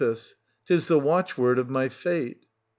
[0.01, 0.33] Tis
[0.87, 2.47] the watchword of my fate.